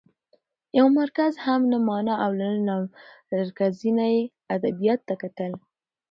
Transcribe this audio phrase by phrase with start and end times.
[0.77, 4.21] يو مرکز هم نه مانه او له نامرکزۍ نه يې
[4.55, 5.51] ادبياتو ته کتل؛